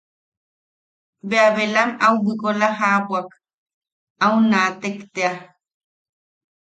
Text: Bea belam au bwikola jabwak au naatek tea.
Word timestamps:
Bea 1.29 1.49
belam 1.55 1.89
au 2.05 2.15
bwikola 2.23 2.67
jabwak 2.79 3.27
au 4.25 4.35
naatek 4.49 4.97
tea. 5.13 5.31